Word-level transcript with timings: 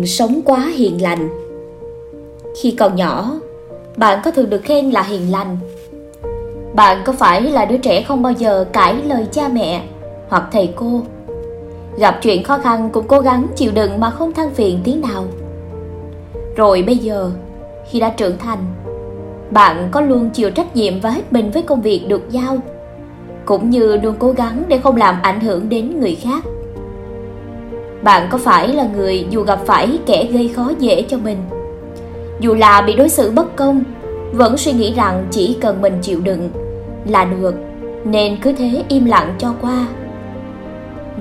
đừng 0.00 0.06
sống 0.06 0.40
quá 0.44 0.66
hiền 0.74 1.02
lành. 1.02 1.28
Khi 2.60 2.70
còn 2.70 2.96
nhỏ, 2.96 3.40
bạn 3.96 4.20
có 4.24 4.30
thường 4.30 4.50
được 4.50 4.62
khen 4.62 4.90
là 4.90 5.02
hiền 5.02 5.32
lành. 5.32 5.58
Bạn 6.74 7.02
có 7.04 7.12
phải 7.12 7.42
là 7.42 7.64
đứa 7.64 7.76
trẻ 7.76 8.02
không 8.02 8.22
bao 8.22 8.32
giờ 8.32 8.64
cãi 8.72 8.96
lời 9.06 9.26
cha 9.32 9.48
mẹ 9.48 9.82
hoặc 10.28 10.48
thầy 10.52 10.72
cô? 10.76 11.02
Gặp 11.98 12.18
chuyện 12.22 12.44
khó 12.44 12.58
khăn 12.58 12.90
cũng 12.92 13.06
cố 13.08 13.20
gắng 13.20 13.46
chịu 13.56 13.72
đựng 13.74 14.00
mà 14.00 14.10
không 14.10 14.32
than 14.32 14.50
phiền 14.50 14.80
tiếng 14.84 15.00
nào. 15.00 15.24
Rồi 16.56 16.82
bây 16.82 16.96
giờ, 16.96 17.30
khi 17.90 18.00
đã 18.00 18.10
trưởng 18.10 18.38
thành, 18.38 18.58
bạn 19.50 19.88
có 19.90 20.00
luôn 20.00 20.30
chịu 20.30 20.50
trách 20.50 20.76
nhiệm 20.76 21.00
và 21.00 21.10
hết 21.10 21.32
mình 21.32 21.50
với 21.50 21.62
công 21.62 21.82
việc 21.82 22.04
được 22.08 22.22
giao, 22.30 22.58
cũng 23.44 23.70
như 23.70 23.96
luôn 23.96 24.14
cố 24.18 24.32
gắng 24.32 24.62
để 24.68 24.78
không 24.78 24.96
làm 24.96 25.16
ảnh 25.22 25.40
hưởng 25.40 25.68
đến 25.68 26.00
người 26.00 26.14
khác 26.14 26.44
bạn 28.02 28.28
có 28.30 28.38
phải 28.38 28.68
là 28.68 28.84
người 28.96 29.26
dù 29.30 29.42
gặp 29.42 29.58
phải 29.66 29.98
kẻ 30.06 30.24
gây 30.32 30.48
khó 30.48 30.72
dễ 30.78 31.02
cho 31.08 31.18
mình? 31.18 31.38
Dù 32.40 32.54
là 32.54 32.82
bị 32.82 32.96
đối 32.96 33.08
xử 33.08 33.30
bất 33.30 33.56
công, 33.56 33.82
vẫn 34.32 34.56
suy 34.56 34.72
nghĩ 34.72 34.94
rằng 34.94 35.26
chỉ 35.30 35.56
cần 35.60 35.82
mình 35.82 35.98
chịu 36.02 36.20
đựng 36.20 36.50
là 37.04 37.24
được, 37.24 37.54
nên 38.04 38.36
cứ 38.42 38.52
thế 38.52 38.84
im 38.88 39.04
lặng 39.04 39.34
cho 39.38 39.54
qua. 39.60 39.86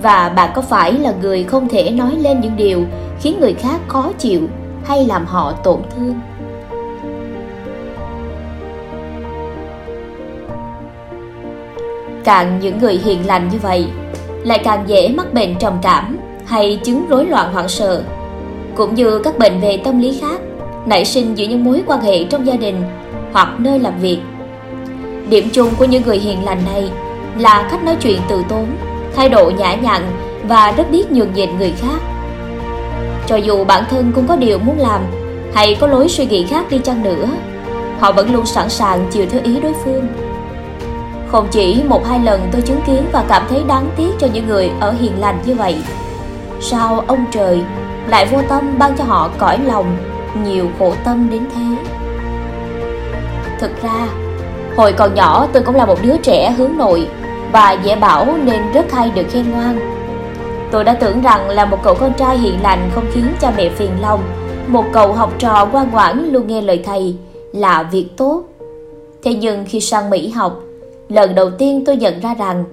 Và 0.01 0.29
bạn 0.29 0.51
có 0.55 0.61
phải 0.61 0.93
là 0.93 1.13
người 1.21 1.43
không 1.43 1.67
thể 1.67 1.91
nói 1.91 2.15
lên 2.19 2.39
những 2.41 2.57
điều 2.57 2.83
khiến 3.21 3.39
người 3.39 3.53
khác 3.53 3.79
khó 3.87 4.11
chịu 4.17 4.41
hay 4.85 5.05
làm 5.05 5.25
họ 5.25 5.51
tổn 5.63 5.79
thương? 5.95 6.19
Càng 12.23 12.59
những 12.61 12.79
người 12.79 12.93
hiền 12.93 13.27
lành 13.27 13.49
như 13.49 13.57
vậy, 13.61 13.87
lại 14.43 14.61
càng 14.63 14.83
dễ 14.87 15.09
mắc 15.17 15.33
bệnh 15.33 15.55
trầm 15.55 15.73
cảm 15.81 16.18
hay 16.49 16.79
chứng 16.83 17.07
rối 17.09 17.25
loạn 17.25 17.53
hoảng 17.53 17.67
sợ. 17.67 18.03
Cũng 18.75 18.95
như 18.95 19.19
các 19.19 19.37
bệnh 19.37 19.61
về 19.61 19.77
tâm 19.83 19.99
lý 19.99 20.17
khác, 20.21 20.41
nảy 20.85 21.05
sinh 21.05 21.37
giữa 21.37 21.45
những 21.45 21.63
mối 21.63 21.83
quan 21.85 22.01
hệ 22.01 22.23
trong 22.23 22.47
gia 22.47 22.55
đình 22.55 22.83
hoặc 23.33 23.49
nơi 23.57 23.79
làm 23.79 23.99
việc. 23.99 24.19
Điểm 25.29 25.49
chung 25.53 25.69
của 25.77 25.85
những 25.85 26.03
người 26.05 26.17
hiền 26.17 26.45
lành 26.45 26.59
này 26.73 26.89
là 27.37 27.67
cách 27.71 27.83
nói 27.83 27.95
chuyện 28.01 28.21
từ 28.29 28.43
tốn, 28.49 28.65
thái 29.15 29.29
độ 29.29 29.51
nhã 29.57 29.75
nhặn 29.75 30.01
và 30.43 30.73
rất 30.77 30.91
biết 30.91 31.11
nhường 31.11 31.33
nhịn 31.33 31.57
người 31.57 31.73
khác. 31.81 31.99
Cho 33.27 33.35
dù 33.35 33.63
bản 33.63 33.83
thân 33.89 34.11
cũng 34.15 34.27
có 34.27 34.35
điều 34.35 34.59
muốn 34.59 34.79
làm 34.79 35.01
hay 35.53 35.77
có 35.79 35.87
lối 35.87 36.09
suy 36.09 36.25
nghĩ 36.25 36.45
khác 36.45 36.65
đi 36.69 36.77
chăng 36.83 37.03
nữa, 37.03 37.27
họ 37.99 38.11
vẫn 38.11 38.33
luôn 38.33 38.45
sẵn 38.45 38.69
sàng 38.69 39.07
chiều 39.11 39.25
theo 39.29 39.41
ý 39.43 39.59
đối 39.59 39.73
phương. 39.83 40.07
Không 41.27 41.47
chỉ 41.51 41.83
một 41.87 42.05
hai 42.07 42.19
lần 42.19 42.41
tôi 42.51 42.61
chứng 42.61 42.81
kiến 42.87 43.03
và 43.11 43.23
cảm 43.27 43.43
thấy 43.49 43.63
đáng 43.67 43.89
tiếc 43.97 44.11
cho 44.19 44.27
những 44.33 44.47
người 44.47 44.71
ở 44.79 44.91
hiền 44.91 45.19
lành 45.19 45.39
như 45.45 45.55
vậy 45.55 45.75
sao 46.61 47.03
ông 47.07 47.25
trời 47.31 47.61
lại 48.07 48.25
vô 48.31 48.41
tâm 48.49 48.75
ban 48.79 48.97
cho 48.97 49.03
họ 49.03 49.29
cõi 49.37 49.57
lòng, 49.65 49.97
nhiều 50.43 50.67
khổ 50.79 50.93
tâm 51.05 51.29
đến 51.31 51.45
thế? 51.55 51.91
Thực 53.59 53.83
ra, 53.83 54.07
hồi 54.77 54.93
còn 54.93 55.15
nhỏ 55.15 55.47
tôi 55.53 55.63
cũng 55.63 55.75
là 55.75 55.85
một 55.85 55.97
đứa 56.01 56.17
trẻ 56.17 56.51
hướng 56.51 56.77
nội 56.77 57.07
và 57.51 57.71
dễ 57.71 57.95
bảo 57.95 58.27
nên 58.43 58.71
rất 58.73 58.91
hay 58.91 59.11
được 59.15 59.25
khen 59.29 59.51
ngoan. 59.51 59.79
Tôi 60.71 60.83
đã 60.83 60.93
tưởng 60.93 61.21
rằng 61.21 61.49
là 61.49 61.65
một 61.65 61.77
cậu 61.83 61.95
con 61.95 62.13
trai 62.13 62.37
hiền 62.37 62.61
lành 62.61 62.89
không 62.95 63.05
khiến 63.13 63.25
cha 63.39 63.53
mẹ 63.57 63.69
phiền 63.69 63.91
lòng, 64.01 64.19
một 64.67 64.85
cậu 64.93 65.13
học 65.13 65.33
trò 65.39 65.67
ngoan 65.71 65.91
ngoãn 65.91 66.29
luôn 66.31 66.47
nghe 66.47 66.61
lời 66.61 66.81
thầy 66.85 67.15
là 67.53 67.83
việc 67.83 68.07
tốt. 68.17 68.43
Thế 69.23 69.33
nhưng 69.33 69.65
khi 69.67 69.79
sang 69.79 70.09
mỹ 70.09 70.29
học, 70.29 70.59
lần 71.09 71.35
đầu 71.35 71.49
tiên 71.49 71.83
tôi 71.85 71.95
nhận 71.95 72.19
ra 72.19 72.33
rằng 72.33 72.63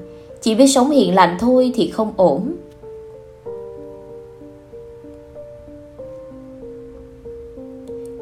chỉ 0.43 0.55
biết 0.55 0.67
sống 0.67 0.91
hiền 0.91 1.15
lành 1.15 1.37
thôi 1.41 1.73
thì 1.75 1.91
không 1.91 2.13
ổn. 2.17 2.53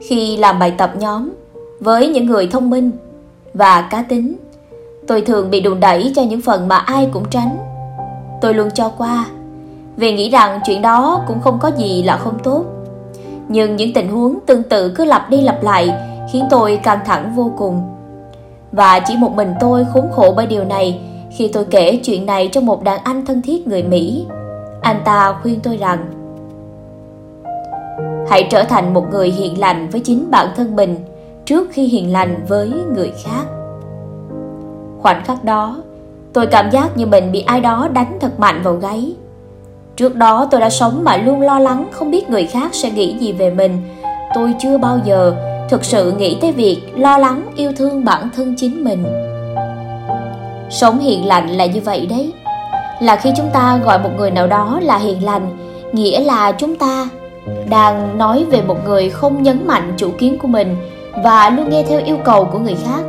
Khi 0.08 0.36
làm 0.36 0.58
bài 0.58 0.70
tập 0.78 0.92
nhóm 0.98 1.30
với 1.80 2.08
những 2.08 2.26
người 2.26 2.46
thông 2.46 2.70
minh 2.70 2.90
và 3.54 3.88
cá 3.90 4.02
tính. 4.02 4.34
Tôi 5.06 5.20
thường 5.20 5.50
bị 5.50 5.60
đùn 5.60 5.80
đẩy 5.80 6.12
cho 6.16 6.22
những 6.22 6.40
phần 6.40 6.68
mà 6.68 6.76
ai 6.76 7.08
cũng 7.12 7.24
tránh. 7.30 7.56
Tôi 8.40 8.54
luôn 8.54 8.68
cho 8.74 8.88
qua, 8.98 9.26
vì 9.96 10.12
nghĩ 10.12 10.30
rằng 10.30 10.60
chuyện 10.66 10.82
đó 10.82 11.24
cũng 11.28 11.40
không 11.40 11.58
có 11.58 11.70
gì 11.78 12.02
là 12.02 12.16
không 12.16 12.38
tốt. 12.42 12.64
Nhưng 13.48 13.76
những 13.76 13.92
tình 13.92 14.08
huống 14.08 14.38
tương 14.46 14.62
tự 14.62 14.94
cứ 14.96 15.04
lặp 15.04 15.30
đi 15.30 15.40
lặp 15.40 15.62
lại 15.62 15.94
khiến 16.32 16.44
tôi 16.50 16.76
căng 16.76 17.00
thẳng 17.06 17.32
vô 17.36 17.52
cùng. 17.56 17.82
Và 18.72 19.00
chỉ 19.00 19.16
một 19.16 19.32
mình 19.34 19.54
tôi 19.60 19.86
khốn 19.92 20.04
khổ 20.12 20.34
bởi 20.36 20.46
điều 20.46 20.64
này 20.64 21.00
khi 21.36 21.48
tôi 21.48 21.64
kể 21.64 22.00
chuyện 22.04 22.26
này 22.26 22.48
cho 22.52 22.60
một 22.60 22.84
đàn 22.84 23.00
anh 23.04 23.26
thân 23.26 23.42
thiết 23.42 23.66
người 23.66 23.82
mỹ. 23.82 24.26
Anh 24.80 25.00
ta 25.04 25.34
khuyên 25.42 25.60
tôi 25.60 25.76
rằng 25.76 26.23
hãy 28.30 28.46
trở 28.50 28.64
thành 28.64 28.94
một 28.94 29.10
người 29.10 29.30
hiền 29.30 29.60
lành 29.60 29.88
với 29.90 30.00
chính 30.00 30.30
bản 30.30 30.48
thân 30.56 30.76
mình 30.76 30.96
trước 31.44 31.68
khi 31.72 31.86
hiền 31.86 32.12
lành 32.12 32.44
với 32.48 32.72
người 32.94 33.12
khác. 33.24 33.44
Khoảnh 35.00 35.24
khắc 35.24 35.44
đó, 35.44 35.76
tôi 36.32 36.46
cảm 36.46 36.70
giác 36.70 36.96
như 36.96 37.06
mình 37.06 37.32
bị 37.32 37.40
ai 37.40 37.60
đó 37.60 37.88
đánh 37.92 38.18
thật 38.20 38.40
mạnh 38.40 38.60
vào 38.62 38.74
gáy. 38.74 39.14
Trước 39.96 40.16
đó 40.16 40.48
tôi 40.50 40.60
đã 40.60 40.70
sống 40.70 41.04
mà 41.04 41.16
luôn 41.16 41.40
lo 41.40 41.58
lắng 41.58 41.88
không 41.92 42.10
biết 42.10 42.30
người 42.30 42.46
khác 42.46 42.74
sẽ 42.74 42.90
nghĩ 42.90 43.18
gì 43.18 43.32
về 43.32 43.50
mình. 43.50 43.78
Tôi 44.34 44.54
chưa 44.58 44.78
bao 44.78 44.98
giờ 45.04 45.34
thực 45.68 45.84
sự 45.84 46.12
nghĩ 46.12 46.38
tới 46.40 46.52
việc 46.52 46.80
lo 46.96 47.18
lắng 47.18 47.42
yêu 47.56 47.72
thương 47.76 48.04
bản 48.04 48.28
thân 48.36 48.54
chính 48.56 48.84
mình. 48.84 49.04
Sống 50.70 50.98
hiền 50.98 51.26
lành 51.26 51.48
là 51.48 51.66
như 51.66 51.80
vậy 51.80 52.06
đấy. 52.06 52.32
Là 53.00 53.16
khi 53.16 53.30
chúng 53.36 53.50
ta 53.52 53.80
gọi 53.84 53.98
một 53.98 54.10
người 54.16 54.30
nào 54.30 54.46
đó 54.46 54.78
là 54.82 54.98
hiền 54.98 55.24
lành, 55.24 55.56
nghĩa 55.92 56.20
là 56.20 56.52
chúng 56.52 56.76
ta 56.76 57.08
đang 57.70 58.18
nói 58.18 58.44
về 58.50 58.62
một 58.62 58.84
người 58.84 59.10
không 59.10 59.42
nhấn 59.42 59.66
mạnh 59.66 59.92
chủ 59.96 60.10
kiến 60.18 60.38
của 60.38 60.48
mình 60.48 60.76
và 61.24 61.50
luôn 61.50 61.70
nghe 61.70 61.82
theo 61.88 62.00
yêu 62.04 62.16
cầu 62.24 62.44
của 62.44 62.58
người 62.58 62.76
khác. 62.86 63.02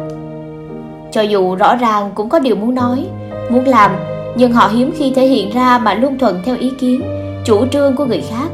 Cho 1.11 1.21
dù 1.21 1.55
rõ 1.55 1.75
ràng 1.75 2.11
cũng 2.15 2.29
có 2.29 2.39
điều 2.39 2.55
muốn 2.55 2.75
nói, 2.75 3.05
muốn 3.49 3.65
làm, 3.65 3.91
nhưng 4.35 4.53
họ 4.53 4.67
hiếm 4.67 4.91
khi 4.97 5.13
thể 5.15 5.25
hiện 5.25 5.51
ra 5.51 5.77
mà 5.77 5.93
luôn 5.93 6.17
thuận 6.19 6.41
theo 6.45 6.57
ý 6.57 6.71
kiến, 6.79 7.01
chủ 7.45 7.65
trương 7.65 7.95
của 7.95 8.05
người 8.05 8.23
khác. 8.29 8.47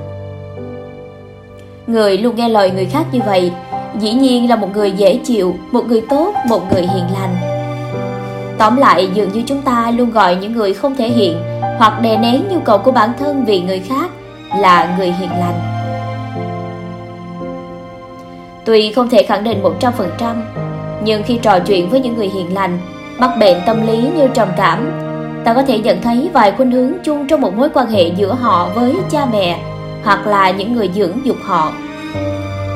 Người 1.87 2.17
luôn 2.17 2.35
nghe 2.35 2.49
lời 2.49 2.71
người 2.71 2.85
khác 2.85 3.05
như 3.11 3.19
vậy, 3.25 3.51
dĩ 3.99 4.13
nhiên 4.13 4.49
là 4.49 4.55
một 4.55 4.67
người 4.73 4.91
dễ 4.91 5.19
chịu, 5.23 5.55
một 5.71 5.85
người 5.87 6.01
tốt, 6.09 6.33
một 6.49 6.73
người 6.73 6.81
hiền 6.81 7.05
lành. 7.13 7.35
Tóm 8.57 8.77
lại, 8.77 9.09
dường 9.13 9.31
như 9.31 9.43
chúng 9.45 9.61
ta 9.61 9.91
luôn 9.91 10.11
gọi 10.11 10.35
những 10.35 10.53
người 10.53 10.73
không 10.73 10.95
thể 10.95 11.09
hiện 11.09 11.41
hoặc 11.77 12.01
đè 12.01 12.17
nén 12.17 12.43
nhu 12.49 12.59
cầu 12.59 12.77
của 12.77 12.91
bản 12.91 13.09
thân 13.19 13.45
vì 13.45 13.61
người 13.61 13.79
khác 13.79 14.11
là 14.57 14.95
người 14.97 15.11
hiền 15.11 15.29
lành 15.29 15.70
tuy 18.65 18.91
không 18.91 19.09
thể 19.09 19.23
khẳng 19.23 19.43
định 19.43 19.63
100% 19.63 20.35
nhưng 21.03 21.23
khi 21.23 21.39
trò 21.41 21.59
chuyện 21.59 21.89
với 21.89 21.99
những 21.99 22.15
người 22.15 22.27
hiền 22.27 22.53
lành, 22.53 22.79
mắc 23.17 23.31
bệnh 23.39 23.57
tâm 23.65 23.87
lý 23.87 23.97
như 23.97 24.27
trầm 24.33 24.47
cảm, 24.57 24.91
ta 25.43 25.53
có 25.53 25.63
thể 25.63 25.79
nhận 25.79 26.01
thấy 26.01 26.29
vài 26.33 26.51
khuynh 26.51 26.71
hướng 26.71 26.91
chung 27.03 27.27
trong 27.27 27.41
một 27.41 27.55
mối 27.55 27.69
quan 27.73 27.87
hệ 27.87 28.07
giữa 28.07 28.33
họ 28.33 28.69
với 28.75 28.95
cha 29.09 29.25
mẹ 29.31 29.59
hoặc 30.03 30.27
là 30.27 30.51
những 30.51 30.73
người 30.73 30.89
dưỡng 30.95 31.25
dục 31.25 31.37
họ. 31.43 31.73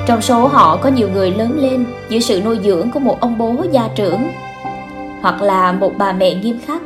Trong 0.07 0.21
số 0.21 0.47
họ 0.47 0.77
có 0.81 0.89
nhiều 0.89 1.09
người 1.13 1.31
lớn 1.31 1.51
lên 1.55 1.85
dưới 2.09 2.21
sự 2.21 2.41
nuôi 2.45 2.59
dưỡng 2.63 2.91
của 2.91 2.99
một 2.99 3.19
ông 3.19 3.37
bố 3.37 3.55
gia 3.71 3.87
trưởng 3.95 4.31
hoặc 5.21 5.41
là 5.41 5.71
một 5.71 5.91
bà 5.97 6.11
mẹ 6.11 6.33
nghiêm 6.33 6.59
khắc. 6.65 6.81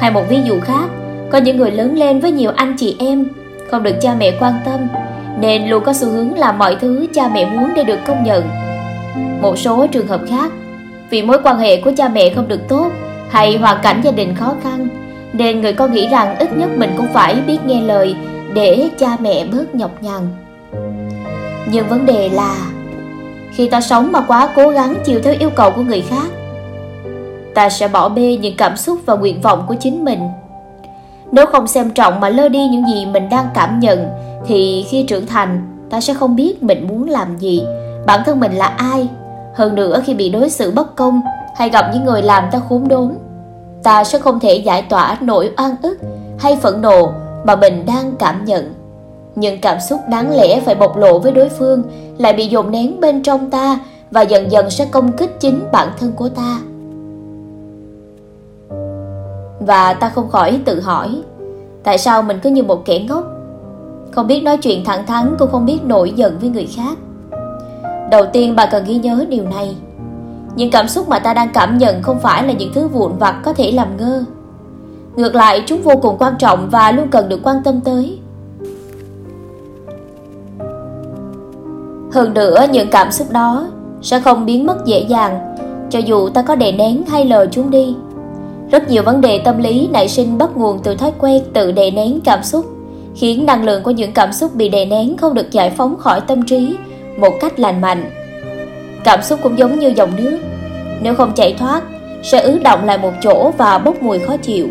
Hay 0.00 0.10
một 0.10 0.22
ví 0.28 0.38
dụ 0.44 0.60
khác, 0.60 0.84
có 1.30 1.38
những 1.38 1.56
người 1.56 1.70
lớn 1.70 1.94
lên 1.96 2.20
với 2.20 2.32
nhiều 2.32 2.52
anh 2.56 2.76
chị 2.78 2.96
em 2.98 3.26
không 3.70 3.82
được 3.82 3.94
cha 4.00 4.14
mẹ 4.18 4.36
quan 4.40 4.54
tâm 4.64 4.80
nên 5.40 5.68
luôn 5.68 5.84
có 5.84 5.92
xu 5.92 6.08
hướng 6.08 6.38
làm 6.38 6.58
mọi 6.58 6.76
thứ 6.80 7.06
cha 7.14 7.28
mẹ 7.28 7.44
muốn 7.44 7.74
để 7.74 7.84
được 7.84 7.98
công 8.06 8.24
nhận. 8.24 8.50
Một 9.40 9.58
số 9.58 9.86
trường 9.86 10.06
hợp 10.06 10.20
khác, 10.28 10.52
vì 11.10 11.22
mối 11.22 11.38
quan 11.44 11.58
hệ 11.58 11.80
của 11.80 11.92
cha 11.96 12.08
mẹ 12.08 12.30
không 12.34 12.48
được 12.48 12.68
tốt 12.68 12.86
hay 13.30 13.56
hoàn 13.56 13.78
cảnh 13.82 14.00
gia 14.04 14.10
đình 14.10 14.34
khó 14.34 14.54
khăn, 14.62 14.88
nên 15.32 15.60
người 15.60 15.72
con 15.72 15.92
nghĩ 15.92 16.08
rằng 16.08 16.36
ít 16.38 16.56
nhất 16.56 16.70
mình 16.76 16.90
cũng 16.96 17.08
phải 17.12 17.34
biết 17.46 17.58
nghe 17.66 17.80
lời 17.80 18.16
để 18.54 18.88
cha 18.98 19.16
mẹ 19.20 19.44
bớt 19.52 19.74
nhọc 19.74 20.02
nhằn. 20.02 20.20
Nhưng 21.72 21.88
vấn 21.88 22.06
đề 22.06 22.28
là, 22.28 22.56
khi 23.52 23.68
ta 23.68 23.80
sống 23.80 24.12
mà 24.12 24.20
quá 24.20 24.48
cố 24.56 24.68
gắng 24.68 24.94
chiều 25.04 25.20
theo 25.24 25.34
yêu 25.38 25.50
cầu 25.50 25.70
của 25.70 25.82
người 25.82 26.04
khác, 26.10 26.26
ta 27.54 27.68
sẽ 27.70 27.88
bỏ 27.88 28.08
bê 28.08 28.36
những 28.36 28.56
cảm 28.56 28.76
xúc 28.76 28.98
và 29.06 29.14
nguyện 29.14 29.40
vọng 29.40 29.64
của 29.68 29.74
chính 29.80 30.04
mình. 30.04 30.20
Nếu 31.32 31.46
không 31.46 31.66
xem 31.66 31.90
trọng 31.90 32.20
mà 32.20 32.28
lơ 32.28 32.48
đi 32.48 32.68
những 32.68 32.86
gì 32.86 33.06
mình 33.06 33.28
đang 33.28 33.46
cảm 33.54 33.80
nhận 33.80 34.08
thì 34.46 34.86
khi 34.88 35.02
trưởng 35.02 35.26
thành, 35.26 35.62
ta 35.90 36.00
sẽ 36.00 36.14
không 36.14 36.36
biết 36.36 36.62
mình 36.62 36.86
muốn 36.88 37.08
làm 37.08 37.36
gì. 37.38 37.64
Bản 38.06 38.20
thân 38.26 38.40
mình 38.40 38.52
là 38.52 38.66
ai? 38.66 39.08
Hơn 39.54 39.74
nữa, 39.74 40.02
khi 40.04 40.14
bị 40.14 40.30
đối 40.30 40.50
xử 40.50 40.70
bất 40.70 40.96
công 40.96 41.20
hay 41.56 41.70
gặp 41.70 41.90
những 41.94 42.04
người 42.04 42.22
làm 42.22 42.44
ta 42.52 42.60
khốn 42.68 42.88
đốn, 42.88 43.14
ta 43.82 44.04
sẽ 44.04 44.18
không 44.18 44.40
thể 44.40 44.54
giải 44.54 44.82
tỏa 44.82 45.16
nỗi 45.20 45.50
oan 45.58 45.74
ức 45.82 45.98
hay 46.38 46.56
phẫn 46.56 46.82
nộ 46.82 47.12
mà 47.44 47.56
mình 47.56 47.86
đang 47.86 48.12
cảm 48.18 48.44
nhận. 48.44 48.74
Nhưng 49.34 49.60
cảm 49.60 49.80
xúc 49.80 50.00
đáng 50.08 50.36
lẽ 50.36 50.60
phải 50.60 50.74
bộc 50.74 50.96
lộ 50.96 51.18
với 51.18 51.32
đối 51.32 51.48
phương 51.48 51.82
lại 52.18 52.32
bị 52.32 52.46
dồn 52.46 52.70
nén 52.70 53.00
bên 53.00 53.22
trong 53.22 53.50
ta 53.50 53.78
và 54.10 54.22
dần 54.22 54.50
dần 54.50 54.70
sẽ 54.70 54.84
công 54.90 55.12
kích 55.12 55.40
chính 55.40 55.64
bản 55.72 55.88
thân 56.00 56.12
của 56.12 56.28
ta. 56.28 56.58
Và 59.60 59.94
ta 59.94 60.08
không 60.08 60.30
khỏi 60.30 60.60
tự 60.64 60.80
hỏi, 60.80 61.22
tại 61.84 61.98
sao 61.98 62.22
mình 62.22 62.38
cứ 62.42 62.50
như 62.50 62.62
một 62.62 62.82
kẻ 62.84 62.98
ngốc? 62.98 63.41
Không 64.12 64.26
biết 64.26 64.42
nói 64.42 64.56
chuyện 64.56 64.84
thẳng 64.84 65.06
thắn 65.06 65.36
Cũng 65.38 65.50
không 65.50 65.66
biết 65.66 65.84
nổi 65.84 66.12
giận 66.16 66.38
với 66.40 66.50
người 66.50 66.68
khác. 66.76 66.98
Đầu 68.10 68.26
tiên 68.32 68.56
bà 68.56 68.66
cần 68.66 68.84
ghi 68.84 68.98
nhớ 68.98 69.24
điều 69.28 69.44
này. 69.44 69.76
Những 70.56 70.70
cảm 70.70 70.88
xúc 70.88 71.08
mà 71.08 71.18
ta 71.18 71.34
đang 71.34 71.48
cảm 71.54 71.78
nhận 71.78 72.02
Không 72.02 72.18
phải 72.18 72.46
là 72.46 72.52
những 72.52 72.72
thứ 72.74 72.88
vụn 72.88 73.12
vặt 73.18 73.40
có 73.44 73.52
thể 73.52 73.72
làm 73.72 73.96
ngơ. 73.96 74.24
Ngược 75.16 75.34
lại 75.34 75.62
chúng 75.66 75.82
vô 75.82 75.96
cùng 76.02 76.16
quan 76.18 76.34
trọng 76.38 76.68
Và 76.70 76.92
luôn 76.92 77.08
cần 77.08 77.28
được 77.28 77.40
quan 77.42 77.56
tâm 77.64 77.80
tới. 77.80 78.18
Hơn 82.12 82.34
nữa 82.34 82.66
những 82.72 82.88
cảm 82.90 83.12
xúc 83.12 83.30
đó 83.30 83.68
Sẽ 84.02 84.20
không 84.20 84.46
biến 84.46 84.66
mất 84.66 84.86
dễ 84.86 85.00
dàng 85.00 85.56
Cho 85.90 85.98
dù 85.98 86.28
ta 86.28 86.42
có 86.42 86.54
đè 86.54 86.72
nén 86.72 87.02
hay 87.06 87.24
lờ 87.24 87.46
chúng 87.46 87.70
đi. 87.70 87.96
Rất 88.72 88.88
nhiều 88.88 89.02
vấn 89.02 89.20
đề 89.20 89.38
tâm 89.38 89.58
lý 89.58 89.88
nảy 89.92 90.08
sinh 90.08 90.38
bắt 90.38 90.56
nguồn 90.56 90.78
từ 90.82 90.94
thói 90.94 91.12
quen 91.18 91.42
tự 91.52 91.72
đè 91.72 91.90
nén 91.90 92.20
cảm 92.24 92.42
xúc, 92.42 92.66
khiến 93.16 93.46
năng 93.46 93.64
lượng 93.64 93.82
của 93.82 93.90
những 93.90 94.12
cảm 94.12 94.32
xúc 94.32 94.54
bị 94.54 94.68
đè 94.68 94.84
nén 94.84 95.16
không 95.16 95.34
được 95.34 95.50
giải 95.50 95.70
phóng 95.70 95.98
khỏi 95.98 96.20
tâm 96.20 96.42
trí 96.46 96.76
một 97.16 97.32
cách 97.40 97.60
lành 97.60 97.80
mạnh. 97.80 98.10
Cảm 99.04 99.22
xúc 99.22 99.40
cũng 99.42 99.58
giống 99.58 99.78
như 99.78 99.92
dòng 99.96 100.10
nước, 100.16 100.38
nếu 101.00 101.14
không 101.14 101.32
chạy 101.34 101.54
thoát, 101.58 101.82
sẽ 102.22 102.40
ứ 102.40 102.58
động 102.58 102.84
lại 102.84 102.98
một 102.98 103.12
chỗ 103.22 103.52
và 103.58 103.78
bốc 103.78 104.02
mùi 104.02 104.18
khó 104.18 104.36
chịu. 104.36 104.68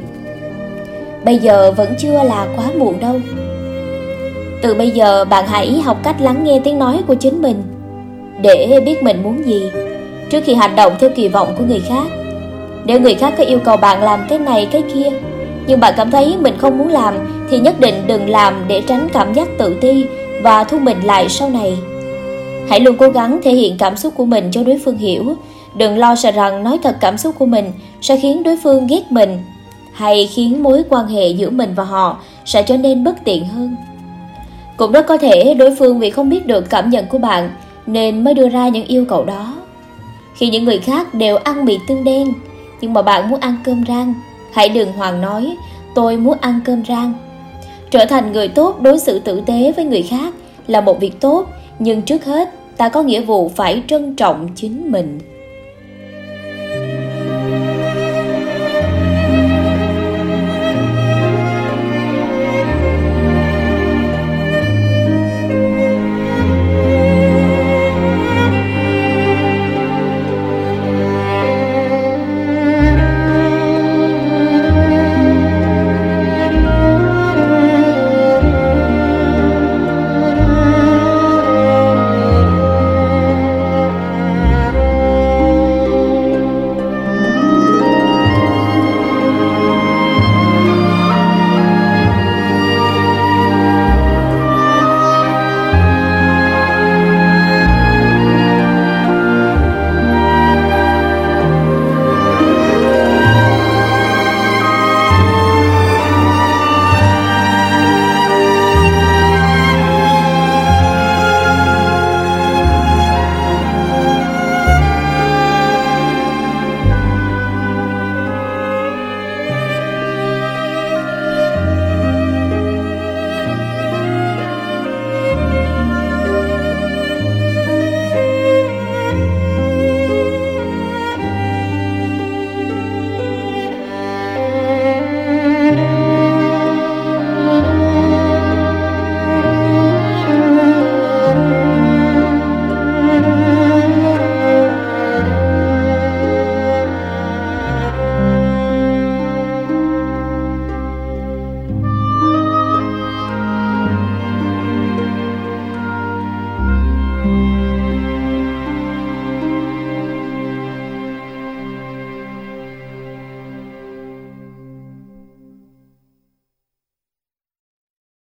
Bây 1.26 1.38
giờ 1.38 1.72
vẫn 1.72 1.94
chưa 2.00 2.24
là 2.24 2.48
quá 2.56 2.66
muộn 2.78 3.00
đâu. 3.00 3.20
Từ 4.62 4.74
bây 4.74 4.92
giờ 4.92 5.26
bạn 5.26 5.48
hãy 5.48 5.82
học 5.82 5.98
cách 6.04 6.22
lắng 6.22 6.44
nghe 6.44 6.62
tiếng 6.64 6.80
nói 6.80 7.02
của 7.08 7.16
chính 7.16 7.42
mình 7.42 7.64
để 8.42 8.82
biết 8.86 9.04
mình 9.04 9.24
muốn 9.24 9.46
gì 9.46 9.72
trước 10.30 10.44
khi 10.46 10.54
hành 10.54 10.76
động 10.76 10.94
theo 11.00 11.10
kỳ 11.16 11.28
vọng 11.28 11.56
của 11.58 11.64
người 11.64 11.80
khác. 11.80 12.08
Nếu 12.86 13.00
người 13.00 13.16
khác 13.16 13.34
có 13.38 13.44
yêu 13.44 13.60
cầu 13.60 13.78
bạn 13.78 14.04
làm 14.04 14.26
cái 14.30 14.40
này 14.40 14.68
cái 14.72 14.84
kia 14.94 15.10
Nhưng 15.68 15.80
bạn 15.80 15.94
cảm 15.98 16.12
thấy 16.12 16.36
mình 16.40 16.58
không 16.58 16.78
muốn 16.78 16.88
làm 16.88 17.16
thì 17.52 17.60
nhất 17.60 17.80
định 17.80 18.04
đừng 18.08 18.30
làm 18.30 18.54
để 18.68 18.82
tránh 18.88 19.08
cảm 19.14 19.34
giác 19.34 19.48
tự 19.58 19.78
ti 19.82 20.06
Và 20.44 20.64
thu 20.64 20.80
mình 20.80 20.98
lại 21.04 21.30
sau 21.30 21.50
này. 21.50 21.78
Hãy 22.70 22.80
luôn 22.80 22.98
cố 22.98 23.10
gắng 23.10 23.40
thể 23.44 23.54
hiện 23.54 23.78
cảm 23.78 23.98
xúc 23.98 24.14
của 24.18 24.26
mình 24.26 24.50
cho 24.52 24.64
đối 24.64 24.80
phương 24.86 24.98
hiểu. 24.98 25.36
Đừng 25.76 25.98
lo 25.98 26.16
sợ 26.16 26.32
rằng 26.32 26.64
nói 26.64 26.80
thật 26.84 26.98
cảm 27.02 27.18
xúc 27.18 27.36
của 27.40 27.46
mình 27.46 27.72
Sẽ 28.02 28.18
khiến 28.18 28.44
đối 28.44 28.58
phương 28.64 28.88
ghét 28.88 29.12
mình 29.12 29.40
Hay 29.94 30.28
khiến 30.28 30.64
mối 30.64 30.84
quan 30.90 31.08
hệ 31.08 31.28
giữa 31.28 31.50
mình 31.50 31.74
và 31.76 31.84
họ 31.84 32.18
Sẽ 32.46 32.64
trở 32.64 32.78
nên 32.78 33.04
bất 33.04 33.16
tiện 33.24 33.48
hơn. 33.48 33.76
Cũng 34.78 34.92
rất 34.92 35.08
có 35.08 35.18
thể 35.18 35.54
đối 35.54 35.76
phương 35.76 36.00
vì 36.00 36.10
không 36.10 36.30
biết 36.30 36.48
được 36.48 36.70
cảm 36.70 36.90
nhận 36.90 37.06
của 37.06 37.18
bạn 37.18 37.50
Nên 37.86 38.24
mới 38.24 38.34
đưa 38.34 38.50
ra 38.50 38.68
những 38.68 38.88
yêu 38.88 39.06
cầu 39.06 39.26
đó. 39.26 39.54
Khi 40.36 40.50
những 40.50 40.66
người 40.66 40.78
khác 40.78 41.14
đều 41.14 41.38
ăn 41.38 41.66
mì 41.66 41.78
tương 41.88 42.04
đen 42.04 42.34
nhưng 42.82 42.94
mà 42.94 43.02
bạn 43.02 43.30
muốn 43.30 43.40
ăn 43.40 43.56
cơm 43.64 43.84
rang, 43.88 44.14
hãy 44.54 44.70
đừng 44.70 44.92
hoàng 44.92 45.22
nói 45.22 45.56
tôi 45.96 46.18
muốn 46.18 46.38
ăn 46.42 46.60
cơm 46.66 46.86
rang. 46.86 47.14
Trở 47.92 48.06
thành 48.06 48.32
người 48.32 48.48
tốt 48.48 48.82
đối 48.82 49.00
xử 49.00 49.20
tử 49.20 49.42
tế 49.46 49.72
với 49.76 49.86
người 49.86 50.02
khác 50.02 50.34
là 50.68 50.82
một 50.82 51.00
việc 51.00 51.20
tốt, 51.20 51.48
nhưng 51.80 52.02
trước 52.02 52.26
hết 52.26 52.50
ta 52.78 52.90
có 52.90 53.04
nghĩa 53.04 53.22
vụ 53.22 53.52
phải 53.56 53.84
trân 53.88 54.16
trọng 54.16 54.50
chính 54.56 54.92
mình. 54.92 55.20